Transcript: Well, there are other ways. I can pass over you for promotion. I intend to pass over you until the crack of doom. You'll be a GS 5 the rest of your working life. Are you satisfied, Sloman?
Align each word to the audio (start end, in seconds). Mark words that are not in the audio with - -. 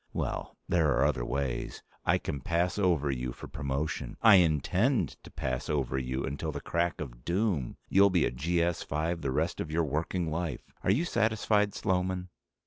Well, 0.13 0.57
there 0.67 0.87
are 0.95 1.05
other 1.05 1.23
ways. 1.23 1.83
I 2.05 2.17
can 2.17 2.41
pass 2.41 2.79
over 2.79 3.11
you 3.11 3.31
for 3.31 3.47
promotion. 3.47 4.17
I 4.23 4.37
intend 4.37 5.09
to 5.23 5.29
pass 5.29 5.69
over 5.69 5.95
you 5.95 6.25
until 6.25 6.51
the 6.51 6.59
crack 6.59 6.99
of 6.99 7.23
doom. 7.23 7.77
You'll 7.87 8.09
be 8.09 8.25
a 8.25 8.31
GS 8.31 8.81
5 8.81 9.21
the 9.21 9.29
rest 9.29 9.59
of 9.59 9.69
your 9.69 9.83
working 9.83 10.31
life. 10.31 10.63
Are 10.83 10.89
you 10.89 11.05
satisfied, 11.05 11.75
Sloman? 11.75 12.29